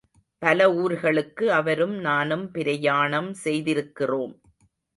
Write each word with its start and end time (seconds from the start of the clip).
பல 0.41 0.59
ஊர்களுக்கு 0.73 1.45
அவரும் 1.51 1.93
நானும் 1.99 2.51
பிரயாணம் 2.51 3.31
செய்திருக்கிறோம். 3.43 4.35